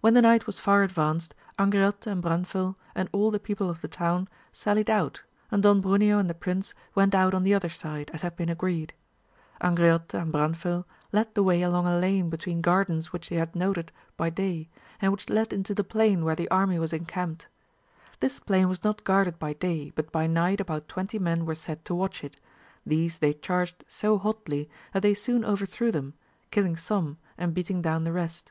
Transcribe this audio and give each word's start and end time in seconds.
When 0.00 0.14
the 0.14 0.22
night 0.22 0.48
was 0.48 0.58
far 0.58 0.82
advanced, 0.82 1.32
Angriote 1.56 2.08
and 2.08 2.20
Branfil, 2.20 2.74
and 2.96 3.08
all 3.12 3.30
the 3.30 3.38
people 3.38 3.70
of 3.70 3.80
the 3.80 3.86
town, 3.86 4.26
salUed 4.52 4.88
out, 4.88 5.22
and 5.52 5.62
Don 5.62 5.80
Bruneo 5.80 6.18
and 6.18 6.28
the 6.28 6.34
prince 6.34 6.74
went 6.96 7.14
out 7.14 7.32
on 7.32 7.44
the 7.44 7.54
other 7.54 7.68
side, 7.68 8.10
as 8.12 8.22
had 8.22 8.34
been 8.34 8.48
agreed. 8.48 8.92
Angriote 9.60 10.14
and 10.14 10.32
Branfll 10.32 10.84
led 11.12 11.32
the 11.36 11.44
way 11.44 11.62
along 11.62 11.86
a 11.86 11.96
lane 11.96 12.28
between 12.28 12.60
gardens 12.60 13.12
which 13.12 13.28
they 13.28 13.36
had 13.36 13.54
noted 13.54 13.92
by 14.16 14.30
272 14.30 14.32
AMADIS 14.32 14.62
OF 14.64 14.66
GAUL. 14.66 14.78
day, 14.82 14.82
and 15.00 15.12
which 15.12 15.30
led 15.52 15.56
into 15.56 15.74
the 15.76 15.84
plain 15.88 16.24
where 16.24 16.34
the 16.34 16.50
army 16.50 16.80
was 16.80 16.92
encamped. 16.92 17.46
This 18.18 18.40
plain 18.40 18.68
was 18.68 18.82
not 18.82 19.04
guarded 19.04 19.38
by 19.38 19.52
day, 19.52 19.92
but 19.94 20.10
by 20.10 20.26
night 20.26 20.60
about 20.60 20.88
twenty 20.88 21.20
men 21.20 21.46
were 21.46 21.54
set 21.54 21.84
to 21.84 21.94
watch 21.94 22.24
it; 22.24 22.40
these 22.84 23.18
they 23.18 23.32
charged 23.32 23.84
so 23.86 24.18
hotly, 24.18 24.68
that 24.92 25.02
they 25.04 25.14
soon 25.14 25.44
overthrew 25.44 25.92
them, 25.92 26.14
killing 26.50 26.74
some, 26.76 27.18
and 27.38 27.54
beating 27.54 27.80
down 27.80 28.02
the 28.02 28.10
rest. 28.10 28.50